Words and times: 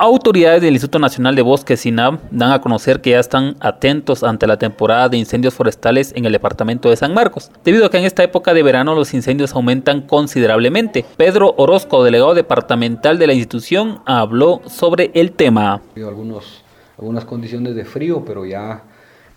Autoridades 0.00 0.62
del 0.62 0.74
Instituto 0.74 1.00
Nacional 1.00 1.34
de 1.34 1.42
Bosques, 1.42 1.80
SINAB, 1.80 2.20
dan 2.30 2.52
a 2.52 2.60
conocer 2.60 3.00
que 3.00 3.10
ya 3.10 3.18
están 3.18 3.56
atentos 3.58 4.22
ante 4.22 4.46
la 4.46 4.56
temporada 4.56 5.08
de 5.08 5.16
incendios 5.16 5.54
forestales 5.54 6.12
en 6.14 6.24
el 6.24 6.30
departamento 6.30 6.88
de 6.88 6.94
San 6.94 7.14
Marcos, 7.14 7.50
debido 7.64 7.84
a 7.84 7.90
que 7.90 7.98
en 7.98 8.04
esta 8.04 8.22
época 8.22 8.54
de 8.54 8.62
verano 8.62 8.94
los 8.94 9.12
incendios 9.12 9.54
aumentan 9.54 10.02
considerablemente. 10.02 11.04
Pedro 11.16 11.52
Orozco, 11.56 12.04
delegado 12.04 12.34
departamental 12.34 13.18
de 13.18 13.26
la 13.26 13.32
institución, 13.32 13.98
habló 14.06 14.62
sobre 14.68 15.10
el 15.14 15.32
tema. 15.32 15.82
Algunos, 15.96 16.62
algunas 16.96 17.24
condiciones 17.24 17.74
de 17.74 17.84
frío, 17.84 18.22
pero 18.24 18.46
ya 18.46 18.84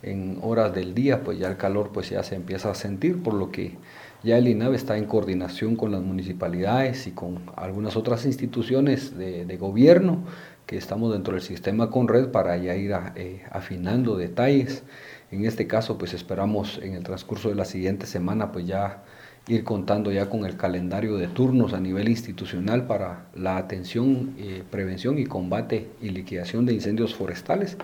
en 0.04 0.40
horas 0.42 0.74
del 0.74 0.94
día, 0.94 1.24
pues 1.24 1.40
ya 1.40 1.48
el 1.48 1.58
calor 1.58 1.92
pues 1.94 2.10
ya 2.10 2.24
se 2.24 2.36
empieza 2.36 2.72
a 2.72 2.76
sentir, 2.76 3.22
por 3.22 3.34
lo 3.34 3.52
que 3.52 3.78
ya 4.24 4.38
el 4.38 4.48
INAV 4.48 4.76
está 4.76 4.98
en 4.98 5.06
coordinación 5.06 5.76
con 5.76 5.92
las 5.92 6.02
municipalidades 6.02 7.08
y 7.08 7.12
con 7.12 7.42
algunas 7.56 7.96
otras 7.96 8.26
instituciones 8.26 9.18
de, 9.18 9.58
gobierno 9.58 10.24
que 10.66 10.78
estamos 10.78 11.12
dentro 11.12 11.34
del 11.34 11.42
sistema 11.42 11.90
con 11.90 12.08
red 12.08 12.30
para 12.30 12.56
ya 12.58 12.76
ir 12.76 12.94
eh, 13.16 13.42
afinando 13.52 14.18
detalles. 14.18 14.84
En 15.32 15.46
este 15.46 15.66
caso, 15.66 15.98
pues 15.98 16.14
esperamos 16.14 16.80
en 16.84 16.94
el 16.94 17.04
transcurso 17.04 17.50
de 17.50 17.56
la 17.56 17.66
siguiente 17.66 18.06
semana, 18.06 18.52
pues 18.52 18.68
ya 18.68 19.04
ir 19.48 19.64
contando 19.64 20.12
ya 20.12 20.30
con 20.30 20.46
el 20.46 20.56
calendario 20.56 21.18
de 21.18 21.28
turnos 21.28 21.74
a 21.74 21.80
nivel 21.80 22.08
institucional 22.08 22.86
para 22.86 23.26
la 23.34 23.58
atención, 23.58 24.36
eh, 24.38 24.64
prevención 24.70 25.18
y 25.18 25.26
combate 25.26 25.90
y 26.02 26.10
liquidación 26.10 26.66
de 26.66 26.74
incendios 26.74 27.16
forestales. 27.16 27.78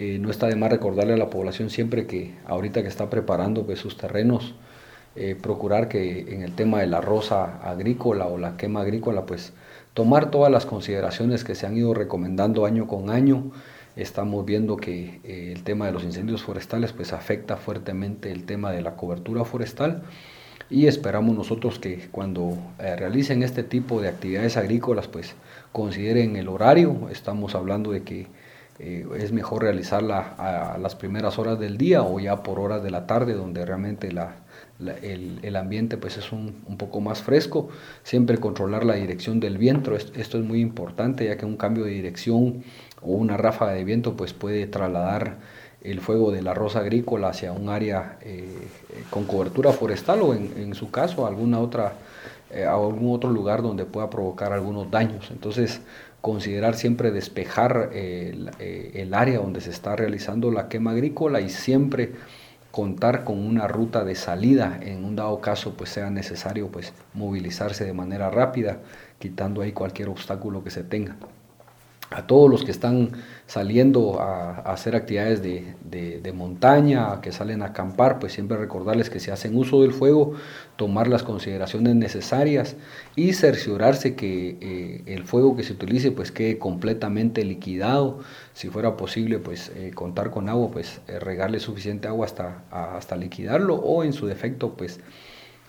Eh, 0.00 0.18
no 0.18 0.30
está 0.30 0.48
de 0.48 0.56
más 0.56 0.70
recordarle 0.70 1.12
a 1.12 1.16
la 1.16 1.30
población 1.30 1.70
siempre 1.70 2.08
que 2.08 2.34
ahorita 2.46 2.82
que 2.82 2.88
está 2.88 3.08
preparando 3.08 3.64
pues, 3.64 3.78
sus 3.78 3.96
terrenos, 3.96 4.54
procurar 5.42 5.88
que 5.88 6.32
en 6.32 6.42
el 6.42 6.54
tema 6.54 6.80
de 6.80 6.86
la 6.86 7.00
rosa 7.00 7.58
agrícola 7.68 8.26
o 8.26 8.38
la 8.38 8.56
quema 8.56 8.80
agrícola, 8.80 9.26
pues 9.26 9.52
tomar 9.94 10.30
todas 10.30 10.50
las 10.50 10.66
consideraciones 10.66 11.44
que 11.44 11.54
se 11.54 11.66
han 11.66 11.76
ido 11.76 11.94
recomendando 11.94 12.64
año 12.64 12.86
con 12.86 13.10
año. 13.10 13.50
Estamos 13.96 14.46
viendo 14.46 14.76
que 14.76 15.20
eh, 15.24 15.52
el 15.54 15.64
tema 15.64 15.86
de 15.86 15.92
los 15.92 16.04
incendios 16.04 16.42
forestales 16.42 16.92
pues 16.92 17.12
afecta 17.12 17.56
fuertemente 17.56 18.30
el 18.30 18.44
tema 18.44 18.70
de 18.70 18.82
la 18.82 18.96
cobertura 18.96 19.44
forestal 19.44 20.02
y 20.70 20.86
esperamos 20.86 21.34
nosotros 21.34 21.80
que 21.80 22.08
cuando 22.12 22.56
eh, 22.78 22.94
realicen 22.94 23.42
este 23.42 23.64
tipo 23.64 24.00
de 24.00 24.08
actividades 24.08 24.56
agrícolas 24.56 25.08
pues 25.08 25.34
consideren 25.72 26.36
el 26.36 26.48
horario. 26.48 27.08
Estamos 27.10 27.54
hablando 27.56 27.90
de 27.90 28.02
que 28.04 28.28
eh, 28.82 29.06
es 29.18 29.30
mejor 29.30 29.62
realizarla 29.62 30.34
a, 30.38 30.78
las 30.78 30.94
primeras 30.94 31.38
horas 31.38 31.60
del 31.60 31.76
día 31.76 32.02
o 32.02 32.18
ya 32.18 32.42
por 32.42 32.58
horas 32.58 32.82
de 32.82 32.90
la 32.90 33.06
tarde 33.06 33.34
donde 33.34 33.66
realmente 33.66 34.10
la, 34.10 34.36
el, 35.02 35.54
ambiente 35.56 35.98
pues 35.98 36.16
es 36.16 36.32
un, 36.32 36.64
poco 36.78 37.02
más 37.02 37.22
fresco, 37.22 37.68
siempre 38.04 38.38
controlar 38.38 38.86
la 38.86 38.94
dirección 38.94 39.38
del 39.38 39.58
viento, 39.58 39.94
esto, 39.94 40.38
es 40.38 40.44
muy 40.44 40.60
importante 40.60 41.26
ya 41.26 41.36
que 41.36 41.44
un 41.44 41.58
cambio 41.58 41.84
de 41.84 41.90
dirección 41.90 42.64
o 43.02 43.12
una 43.12 43.36
ráfaga 43.36 43.72
de 43.72 43.84
viento 43.84 44.16
pues 44.16 44.32
puede 44.32 44.66
trasladar 44.66 45.36
el 45.82 46.00
fuego 46.00 46.30
de 46.30 46.42
la 46.42 46.54
rosa 46.54 46.80
agrícola 46.80 47.28
hacia 47.28 47.52
un 47.52 47.68
área 47.68 48.18
eh, 48.22 48.48
con 49.08 49.24
cobertura 49.24 49.72
forestal 49.72 50.22
o 50.22 50.34
en, 50.34 50.74
su 50.74 50.90
caso 50.90 51.26
alguna 51.26 51.58
otra, 51.58 51.94
eh, 52.50 52.64
algún 52.64 53.14
otro 53.14 53.30
lugar 53.30 53.62
donde 53.62 53.86
pueda 53.86 54.10
provocar 54.10 54.52
algunos 54.52 54.90
daños. 54.90 55.30
Entonces 55.30 55.80
considerar 56.20 56.74
siempre 56.74 57.10
despejar 57.10 57.90
el, 57.94 58.50
eh, 58.58 58.92
el 58.96 59.14
área 59.14 59.38
donde 59.38 59.62
se 59.62 59.70
está 59.70 59.96
realizando 59.96 60.50
la 60.50 60.68
quema 60.68 60.90
agrícola 60.90 61.40
y 61.40 61.48
siempre 61.48 62.12
contar 62.70 63.24
con 63.24 63.38
una 63.38 63.66
ruta 63.66 64.04
de 64.04 64.14
salida 64.14 64.78
en 64.82 65.04
un 65.04 65.16
dado 65.16 65.40
caso 65.40 65.74
pues 65.76 65.90
sea 65.90 66.10
necesario 66.10 66.68
pues 66.68 66.92
movilizarse 67.14 67.84
de 67.84 67.92
manera 67.92 68.30
rápida 68.30 68.78
quitando 69.18 69.62
ahí 69.62 69.72
cualquier 69.72 70.08
obstáculo 70.08 70.62
que 70.62 70.70
se 70.70 70.84
tenga 70.84 71.16
a 72.10 72.26
todos 72.26 72.50
los 72.50 72.64
que 72.64 72.72
están 72.72 73.12
saliendo 73.46 74.20
a, 74.20 74.56
hacer 74.60 74.96
actividades 74.96 75.42
de, 75.42 76.32
montaña, 76.34 77.20
que 77.20 77.32
salen 77.32 77.62
a 77.62 77.66
acampar, 77.66 78.18
pues 78.18 78.32
siempre 78.32 78.56
recordarles 78.56 79.10
que 79.10 79.20
si 79.20 79.30
hacen 79.30 79.56
uso 79.56 79.82
del 79.82 79.92
fuego, 79.92 80.34
tomar 80.76 81.08
las 81.08 81.22
consideraciones 81.22 81.94
necesarias 81.96 82.76
y 83.16 83.32
cerciorarse 83.32 84.14
que 84.14 84.56
eh, 84.60 85.02
el 85.06 85.24
fuego 85.24 85.56
que 85.56 85.62
se 85.62 85.72
utilice 85.72 86.12
pues 86.12 86.32
quede 86.32 86.58
completamente 86.58 87.44
liquidado. 87.44 88.20
Si 88.54 88.68
fuera 88.68 88.96
posible, 88.96 89.38
pues 89.38 89.70
eh, 89.76 89.90
contar 89.94 90.30
con 90.30 90.48
agua, 90.48 90.70
pues 90.70 91.00
eh, 91.08 91.18
regarle 91.18 91.60
suficiente 91.60 92.08
agua 92.08 92.26
hasta, 92.26 92.64
hasta 92.70 93.16
liquidarlo 93.16 93.74
o 93.74 94.04
en 94.04 94.12
su 94.12 94.26
defecto, 94.26 94.74
pues 94.74 95.00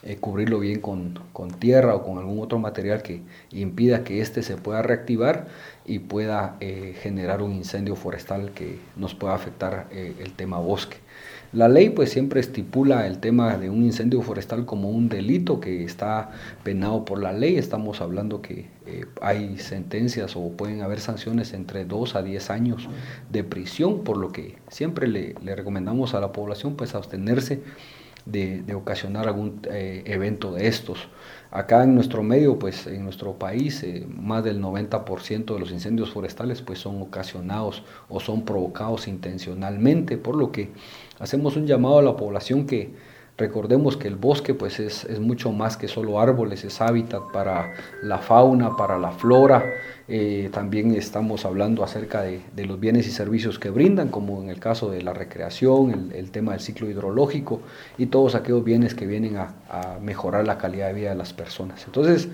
eh, 0.03 0.17
cubrirlo 0.17 0.59
bien 0.59 0.79
con, 0.79 1.13
tierra 1.59 1.93
o 1.95 2.03
con 2.03 2.17
algún 2.17 2.39
otro 2.39 2.57
material 2.57 3.03
que 3.03 3.21
impida 3.51 4.03
que 4.03 4.19
éste 4.19 4.41
se 4.41 4.57
pueda 4.57 4.81
reactivar 4.81 5.47
y 5.85 5.99
pueda 5.99 6.57
eh, 6.59 6.95
generar 7.01 7.43
un 7.43 7.53
incendio 7.53 7.95
forestal 7.95 8.49
que 8.51 8.79
nos 8.95 9.13
pueda 9.13 9.35
afectar 9.35 9.87
eh, 9.91 10.15
el 10.19 10.33
tema 10.33 10.57
bosque. 10.57 10.97
La 11.53 11.67
ley 11.67 11.89
pues 11.89 12.09
siempre 12.09 12.39
estipula 12.39 13.05
el 13.05 13.19
tema 13.19 13.57
de 13.57 13.69
un 13.69 13.83
incendio 13.83 14.23
forestal 14.23 14.65
como 14.65 14.89
un 14.89 15.07
delito 15.07 15.59
que 15.59 15.83
está 15.83 16.31
penado 16.63 17.05
por 17.05 17.21
la 17.21 17.33
ley. 17.33 17.57
Estamos 17.57 18.01
hablando 18.01 18.41
que 18.41 18.69
hay 19.21 19.57
sentencias 19.59 20.35
o 20.35 20.49
pueden 20.53 20.81
haber 20.81 20.99
sanciones 21.01 21.53
entre 21.53 21.85
2 21.85 22.15
a 22.15 22.23
10 22.23 22.49
años 22.49 22.89
de 23.29 23.43
prisión, 23.43 24.03
por 24.03 24.17
lo 24.17 24.31
que 24.31 24.55
siempre 24.69 25.07
le, 25.07 25.35
le 25.43 25.55
recomendamos 25.55 26.13
a 26.13 26.21
la 26.21 26.31
población 26.31 26.75
pues 26.75 26.95
abstenerse 26.95 27.61
de, 28.25 28.63
ocasionar 28.75 29.27
algún 29.27 29.61
eh, 29.69 30.03
evento 30.05 30.53
de 30.53 30.67
estos. 30.67 31.07
Acá 31.51 31.83
en 31.83 31.95
nuestro 31.95 32.23
medio, 32.23 32.57
pues 32.57 32.87
en 32.87 33.03
nuestro 33.03 33.33
país, 33.33 33.83
eh, 33.83 34.05
más 34.07 34.43
del 34.43 34.61
90% 34.61 35.53
de 35.53 35.59
los 35.59 35.71
incendios 35.71 36.11
forestales 36.11 36.61
pues 36.61 36.79
son 36.79 37.01
ocasionados 37.01 37.83
o 38.09 38.19
son 38.19 38.45
provocados 38.45 39.07
intencionalmente, 39.07 40.17
por 40.17 40.35
lo 40.35 40.51
que 40.51 40.69
hacemos 41.19 41.55
un 41.57 41.67
llamado 41.67 41.99
a 41.99 42.03
la 42.03 42.15
población 42.15 42.65
que 42.65 42.93
Recordemos 43.41 43.97
que 43.97 44.07
el 44.07 44.17
bosque 44.17 44.53
pues 44.53 44.79
es, 44.79 45.03
es, 45.05 45.19
mucho 45.19 45.51
más 45.51 45.75
que 45.75 45.87
solo 45.87 46.19
árboles, 46.19 46.63
es 46.63 46.79
hábitat 46.79 47.23
para 47.33 47.73
la 48.03 48.19
fauna, 48.19 48.77
para 48.77 48.99
la 48.99 49.09
flora. 49.09 49.65
Eh, 50.07 50.51
también 50.53 50.93
estamos 50.93 51.43
hablando 51.43 51.83
acerca 51.83 52.21
de, 52.21 52.41
de, 52.55 52.65
los 52.65 52.79
bienes 52.79 53.07
y 53.07 53.09
servicios 53.09 53.57
que 53.57 53.71
brindan, 53.71 54.09
como 54.09 54.43
en 54.43 54.49
el 54.49 54.59
caso 54.59 54.91
de 54.91 55.01
la 55.01 55.13
recreación, 55.13 56.11
el, 56.13 56.29
tema 56.29 56.51
del 56.51 56.61
ciclo 56.61 56.87
hidrológico 56.87 57.61
y 57.97 58.05
todos 58.05 58.35
aquellos 58.35 58.63
bienes 58.63 58.93
que 58.93 59.07
vienen 59.07 59.37
a, 59.37 59.55
mejorar 60.03 60.45
la 60.45 60.59
calidad 60.59 60.89
de 60.89 60.93
vida 60.93 61.09
de 61.09 61.15
las 61.15 61.33
personas. 61.33 61.83
Entonces, 61.87 62.29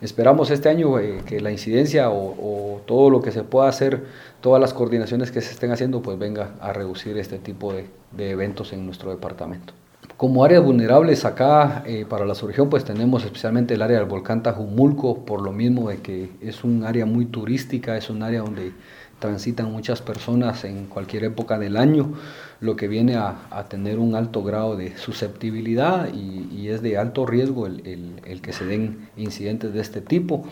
esperamos 0.00 0.50
este 0.50 0.70
año 0.70 0.98
eh, 0.98 1.20
que 1.26 1.38
la 1.40 1.50
incidencia 1.50 2.08
o, 2.08 2.30
o, 2.30 2.80
todo 2.86 3.10
lo 3.10 3.20
que 3.20 3.30
se 3.30 3.42
pueda 3.42 3.68
hacer, 3.68 4.06
todas 4.40 4.58
las 4.58 4.72
coordinaciones 4.72 5.30
que 5.30 5.42
se 5.42 5.52
estén 5.52 5.70
haciendo, 5.70 6.00
pues 6.00 6.18
venga 6.18 6.52
a 6.60 6.72
reducir 6.72 7.18
este 7.18 7.38
tipo 7.38 7.74
de, 7.74 7.90
de 8.12 8.30
eventos 8.30 8.72
en 8.72 8.86
nuestro 8.86 9.10
departamento. 9.10 9.74
Como 10.16 10.44
áreas 10.44 10.64
vulnerables 10.64 11.24
acá 11.24 11.82
eh, 11.86 12.06
para 12.08 12.24
la 12.24 12.34
región 12.34 12.70
pues 12.70 12.84
tenemos 12.84 13.24
especialmente 13.24 13.74
el 13.74 13.82
área 13.82 13.98
del 13.98 14.06
volcán 14.06 14.42
Tajumulco, 14.42 15.26
por 15.26 15.42
lo 15.42 15.52
mismo 15.52 15.90
de 15.90 15.98
que 15.98 16.30
es 16.40 16.64
un 16.64 16.84
área 16.84 17.04
muy 17.04 17.26
turística, 17.26 17.96
es 17.96 18.08
un 18.08 18.22
área 18.22 18.40
donde 18.40 18.72
transitan 19.18 19.72
muchas 19.72 20.02
personas 20.02 20.64
en 20.64 20.86
cualquier 20.86 21.24
época 21.24 21.58
del 21.58 21.76
año, 21.76 22.12
lo 22.60 22.76
que 22.76 22.88
viene 22.88 23.16
a, 23.16 23.66
tener 23.68 23.98
un 23.98 24.14
alto 24.14 24.42
grado 24.42 24.76
de 24.76 24.96
susceptibilidad 24.96 26.12
y, 26.12 26.68
es 26.68 26.82
de 26.82 26.98
alto 26.98 27.26
riesgo 27.26 27.66
el, 27.66 28.40
que 28.42 28.52
se 28.52 28.64
den 28.64 29.08
incidentes 29.16 29.72
de 29.72 29.80
este 29.80 30.00
tipo. 30.00 30.44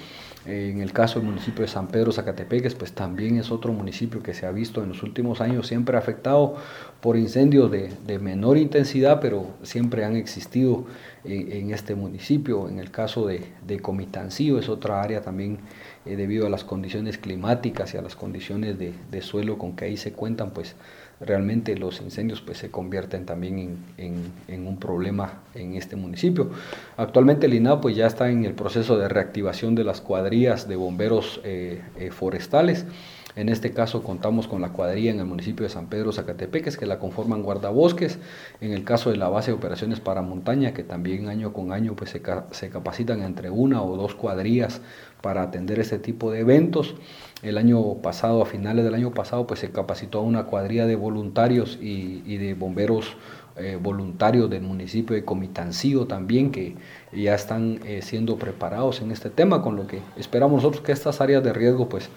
En 0.46 0.80
el 0.80 0.92
caso 0.92 1.18
del 1.18 1.28
municipio 1.28 1.62
de 1.62 1.68
San 1.68 1.88
Pedro 1.88 2.12
Zacatepeques, 2.12 2.74
pues 2.74 2.92
también 2.92 3.38
es 3.38 3.50
otro 3.50 3.72
municipio 3.72 4.22
que 4.22 4.34
se 4.34 4.46
ha 4.46 4.52
visto 4.52 4.82
en 4.82 4.90
los 4.90 5.02
últimos 5.02 5.40
años 5.40 5.66
siempre 5.66 5.96
afectado 5.96 6.56
por 7.00 7.16
incendios 7.16 7.70
de, 7.70 8.18
menor 8.18 8.58
intensidad, 8.58 9.20
pero 9.20 9.46
siempre 9.62 10.04
han 10.04 10.16
existido 10.16 10.84
en, 11.24 11.72
este 11.72 11.94
municipio. 11.94 12.68
En 12.68 12.78
el 12.78 12.90
caso 12.90 13.26
de, 13.26 13.42
de 13.66 13.80
es 14.58 14.68
otra 14.68 15.02
área 15.02 15.22
también 15.22 15.58
eh, 16.06 16.16
debido 16.16 16.46
a 16.46 16.50
las 16.50 16.64
condiciones 16.64 17.18
climáticas 17.18 17.94
y 17.94 17.96
a 17.96 18.02
las 18.02 18.16
condiciones 18.16 18.76
de, 18.78 19.22
suelo 19.22 19.58
con 19.58 19.74
que 19.74 19.86
ahí 19.86 19.96
se 19.96 20.12
cuentan, 20.12 20.50
pues 20.50 20.76
realmente 21.20 21.76
los 21.76 22.00
incendios 22.00 22.40
pues, 22.40 22.58
se 22.58 22.70
convierten 22.70 23.24
también 23.24 23.78
en, 23.96 24.66
un 24.66 24.78
problema 24.78 25.42
en 25.54 25.74
este 25.74 25.96
municipio. 25.96 26.50
Actualmente 26.96 27.46
el 27.46 27.54
INAO 27.54 27.80
pues, 27.80 27.96
ya 27.96 28.06
está 28.06 28.30
en 28.30 28.44
el 28.44 28.54
proceso 28.54 28.98
de 28.98 29.08
reactivación 29.08 29.74
de 29.74 29.84
las 29.84 30.00
cuadrillas 30.00 30.68
de 30.68 30.76
bomberos 30.76 31.40
eh, 31.44 31.80
eh, 31.98 32.10
forestales. 32.10 32.84
En 33.36 33.48
este 33.48 33.72
caso 33.72 34.04
contamos 34.04 34.46
con 34.46 34.60
la 34.60 34.68
cuadrilla 34.70 35.10
en 35.10 35.18
el 35.18 35.26
municipio 35.26 35.64
de 35.64 35.70
San 35.70 35.86
Pedro 35.86 36.12
Zacatepeques 36.12 36.76
que 36.76 36.86
la 36.86 37.00
conforman 37.00 37.42
guardabosques. 37.42 38.18
En 38.60 38.72
el 38.72 38.84
caso 38.84 39.10
de 39.10 39.16
la 39.16 39.28
base 39.28 39.50
de 39.50 39.56
operaciones 39.56 39.98
para 39.98 40.22
montaña 40.22 40.72
que 40.72 40.84
también 40.84 41.28
año 41.28 41.52
con 41.52 41.72
año 41.72 41.96
pues, 41.96 42.10
se, 42.10 42.70
capacitan 42.70 43.22
entre 43.22 43.50
una 43.50 43.82
o 43.82 43.96
dos 43.96 44.14
cuadrillas 44.14 44.80
para 45.20 45.42
atender 45.42 45.80
este 45.80 45.98
tipo 45.98 46.30
de 46.30 46.40
eventos. 46.40 46.94
El 47.42 47.58
año 47.58 47.94
pasado, 47.96 48.40
a 48.40 48.46
finales 48.46 48.84
del 48.84 48.94
año 48.94 49.12
pasado, 49.12 49.46
pues 49.46 49.60
se 49.60 49.70
capacitó 49.70 50.20
a 50.20 50.22
una 50.22 50.44
cuadrilla 50.44 50.86
de 50.86 50.94
voluntarios 50.94 51.78
y, 51.80 52.36
de 52.36 52.54
bomberos 52.54 53.16
eh, 53.56 53.78
voluntarios 53.80 54.48
del 54.48 54.62
municipio 54.62 55.14
de 55.16 55.24
Comitancío 55.24 56.06
también, 56.06 56.50
que 56.52 56.76
ya 57.12 57.34
están 57.34 57.80
eh, 57.84 58.00
siendo 58.02 58.36
preparados 58.36 59.00
en 59.00 59.10
este 59.10 59.30
tema, 59.30 59.62
con 59.62 59.76
lo 59.76 59.86
que 59.86 60.00
esperamos 60.16 60.62
nosotros 60.62 60.82
que 60.82 60.92
estas 60.92 61.20
áreas 61.20 61.42
de 61.42 61.52
riesgo 61.52 61.88
pues 61.88 62.10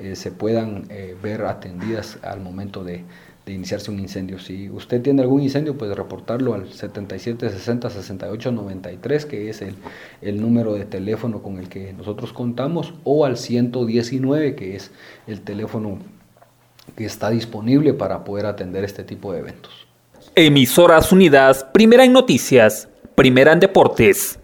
eh, 0.00 0.16
se 0.16 0.30
puedan 0.30 0.86
eh, 0.90 1.16
ver 1.22 1.42
atendidas 1.44 2.18
al 2.22 2.40
momento 2.40 2.84
de, 2.84 3.04
iniciarse 3.46 3.90
un 3.90 3.98
incendio. 3.98 4.38
Si 4.38 4.70
usted 4.70 5.02
tiene 5.02 5.22
algún 5.22 5.42
incendio, 5.42 5.76
puede 5.76 5.96
reportarlo 5.96 6.54
al 6.54 6.72
77 6.72 7.50
60 7.50 7.90
68 7.90 8.52
93, 8.52 9.26
que 9.26 9.50
es 9.50 9.60
el, 9.60 9.74
el 10.22 10.40
número 10.40 10.74
de 10.74 10.84
teléfono 10.84 11.42
con 11.42 11.58
el 11.58 11.68
que 11.68 11.92
nosotros 11.92 12.32
contamos, 12.32 12.94
o 13.02 13.24
al 13.24 13.36
119, 13.36 14.54
que 14.54 14.76
es 14.76 14.92
el 15.26 15.40
teléfono 15.40 15.98
que 16.96 17.04
está 17.04 17.30
disponible 17.30 17.92
para 17.92 18.22
poder 18.22 18.46
atender 18.46 18.84
este 18.84 19.02
tipo 19.02 19.32
de 19.32 19.40
eventos. 19.40 19.88
Emisoras 20.36 21.10
Unidas, 21.10 21.66
primera 21.72 22.04
en 22.04 22.12
noticias, 22.12 22.88
primera 23.16 23.52
en 23.52 23.60
deportes. 23.60 24.39